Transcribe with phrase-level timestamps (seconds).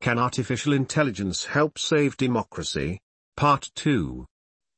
[0.00, 2.98] Can artificial intelligence help save democracy?
[3.36, 4.24] Part 2.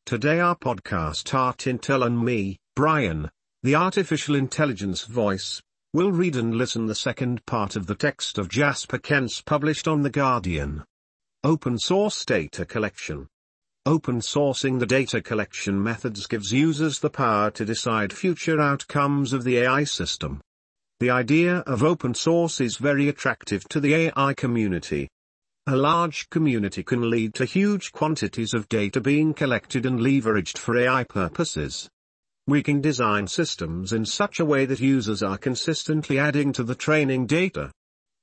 [0.05, 3.31] Today our podcast Art Intel and me, Brian,
[3.63, 5.63] the artificial intelligence voice,
[5.93, 10.03] will read and listen the second part of the text of Jasper Kense published on
[10.03, 10.83] The Guardian.
[11.45, 13.29] Open Source Data Collection
[13.87, 19.45] Open sourcing the data collection methods gives users the power to decide future outcomes of
[19.45, 20.41] the AI system.
[20.99, 25.09] The idea of open source is very attractive to the AI community.
[25.69, 30.77] A large community can lead to huge quantities of data being collected and leveraged for
[30.77, 31.89] AI purposes.
[32.49, 36.75] We can design systems in such a way that users are consistently adding to the
[36.75, 37.71] training data.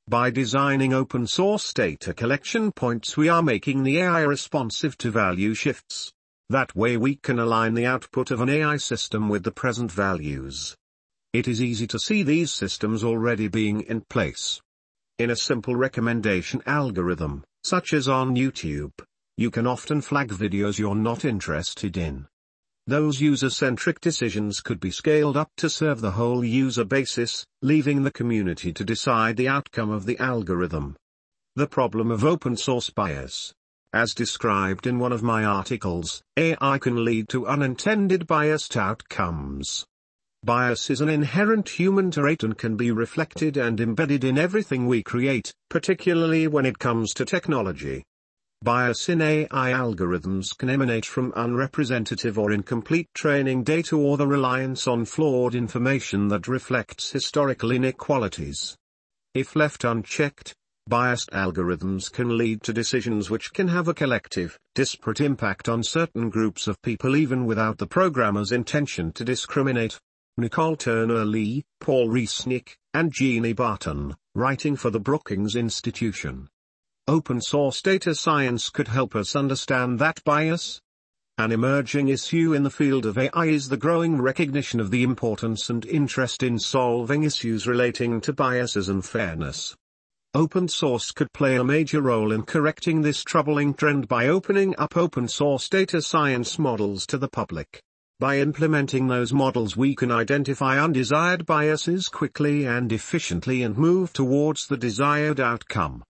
[0.10, 5.54] By designing open source data collection points we are making the AI responsive to value
[5.54, 6.12] shifts.
[6.50, 10.76] That way we can align the output of an AI system with the present values.
[11.32, 14.60] It is easy to see these systems already being in place.
[15.20, 18.94] In a simple recommendation algorithm, such as on YouTube,
[19.36, 22.26] you can often flag videos you're not interested in.
[22.88, 28.12] Those user-centric decisions could be scaled up to serve the whole user basis, leaving the
[28.12, 30.96] community to decide the outcome of the algorithm.
[31.58, 33.54] The problem of open source bias.
[33.92, 39.86] As described in one of my articles, AI can lead to unintended biased outcomes.
[40.44, 45.04] Bias is an inherent human trait and can be reflected and embedded in everything we
[45.04, 48.06] create, particularly when it comes to technology.
[48.62, 54.88] Bias in AI algorithms can emanate from unrepresentative or incomplete training data or the reliance
[54.88, 58.78] on flawed information that reflects historical inequalities.
[59.34, 60.56] If left unchecked,
[60.88, 66.30] biased algorithms can lead to decisions which can have a collective, disparate impact on certain
[66.30, 70.00] groups of people even without the programmer's intention to discriminate.
[70.40, 76.50] Nicol Turner Lee, Paul Resnick, and Genie Barton, writing for the Brookings Institution.
[77.08, 80.80] Open source data science could help us understand that bias.
[81.38, 85.70] An emerging issue in the field of AI is the growing recognition of the importance
[85.70, 89.76] and interest in solving issues relating to biases and fairness.
[90.36, 94.96] Open source could play a major role in correcting this troubling trend by opening up
[94.96, 97.82] open source data science models to the public.
[98.20, 104.68] By implementing those models we can identify undesired biases quickly and efficiently and move towards
[104.68, 106.04] the desired outcome.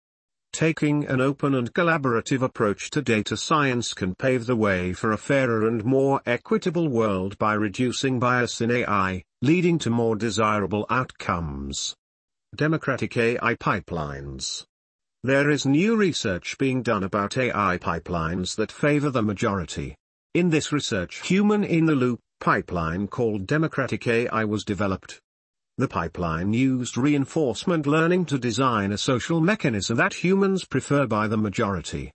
[0.51, 5.19] Taking an open and collaborative approach to data science can pave the way for a
[5.19, 11.93] fairer and more equitable world by reducing bias in AI, leading to more desirable outcomes.
[12.55, 14.65] Democratic AI pipelines.
[15.23, 19.95] There is new research being done about AI pipelines that favor the majority.
[20.35, 25.19] In this research human-in-the-loop pipeline called Democratic AI was developed.
[25.79, 31.37] The pipeline used reinforcement learning to design a social mechanism that humans prefer by the
[31.37, 32.11] majority.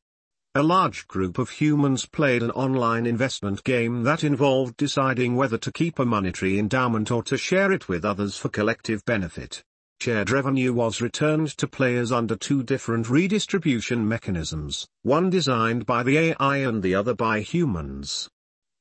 [0.54, 5.72] A large group of humans played an online investment game that involved deciding whether to
[5.72, 9.64] keep a monetary endowment or to share it with others for collective benefit.
[10.04, 16.19] Shared revenue was returned to players under two different redistribution mechanisms, one designed by the
[16.19, 18.28] AI and the other by humans.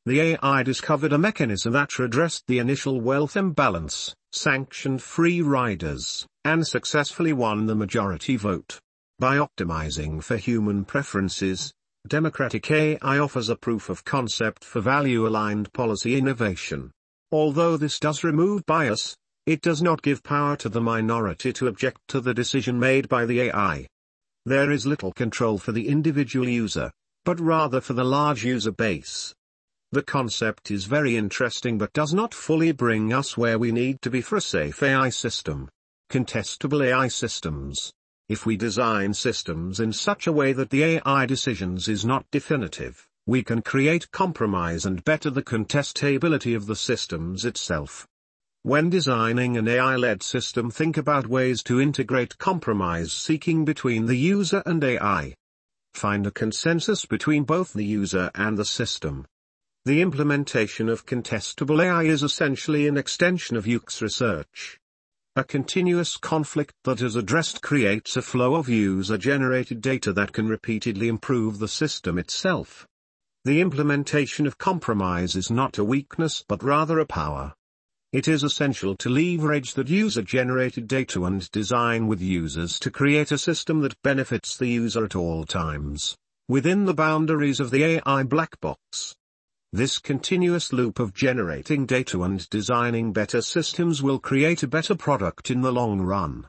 [0.05, 6.67] The AI discovered a mechanism that redressed the initial wealth imbalance, sanctioned free riders, and
[6.67, 8.77] successfully won the majority vote.
[9.17, 11.73] By optimizing for human preferences,
[12.05, 16.91] Democratic AI offers a proof of concept for value-aligned policy innovation.
[17.31, 21.99] Although this does remove bias, it does not give power to the minority to object
[22.07, 23.85] to the decision made by the AI.
[24.45, 26.91] There is little control for the individual user,
[27.25, 29.33] but rather for the large user base.
[29.91, 34.09] The concept is very interesting but does not fully bring us where we need to
[34.09, 35.69] be for a safe AI system.
[36.09, 37.91] Contestable AI systems.
[38.29, 43.07] If we design systems in such a way that the AI decisions is not definitive,
[43.25, 48.07] we can create compromise and better the contestability of the systems itself.
[48.65, 54.63] When designing an AI-led system think about ways to integrate compromise seeking between the user
[54.65, 55.35] and AI.
[55.93, 59.25] Find a consensus between both the user and the system.
[59.83, 64.79] The implementation of contestable AI is essentially an extension of UX research.
[65.35, 71.09] A continuous conflict that is addressed creates a flow of user-generated data that can repeatedly
[71.09, 72.87] improve the system itself.
[73.43, 77.55] The implementation of compromise is not a weakness but rather a power.
[78.13, 83.39] It is essential to leverage that user-generated data and design with users to create a
[83.39, 86.15] system that benefits the user at all times,
[86.47, 89.15] within the boundaries of the AI black box.
[89.71, 95.49] This continuous loop of generating data and designing better systems will create a better product
[95.49, 96.45] in the long run.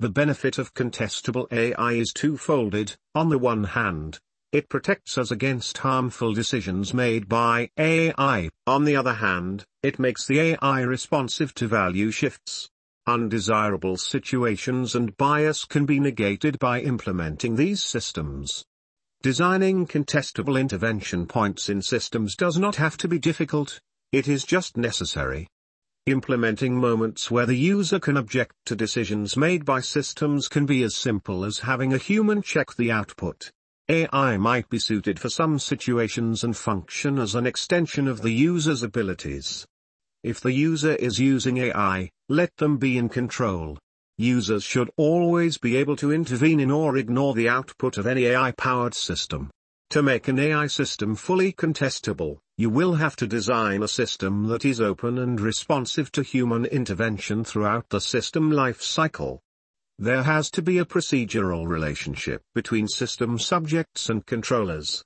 [0.00, 4.20] The benefit of contestable AI is twofolded, on the one hand,
[4.54, 8.48] it protects us against harmful decisions made by AI.
[8.68, 12.70] On the other hand, it makes the AI responsive to value shifts.
[13.04, 18.64] Undesirable situations and bias can be negated by implementing these systems.
[19.22, 23.80] Designing contestable intervention points in systems does not have to be difficult,
[24.12, 25.48] it is just necessary.
[26.06, 30.94] Implementing moments where the user can object to decisions made by systems can be as
[30.94, 33.50] simple as having a human check the output.
[33.90, 38.82] AI might be suited for some situations and function as an extension of the user's
[38.82, 39.66] abilities.
[40.22, 43.76] If the user is using AI, let them be in control.
[44.16, 48.94] Users should always be able to intervene in or ignore the output of any AI-powered
[48.94, 49.50] system.
[49.90, 54.64] To make an AI system fully contestable, you will have to design a system that
[54.64, 59.42] is open and responsive to human intervention throughout the system life cycle.
[59.98, 65.02] There has to be a procedural relationship between system subjects and controllers.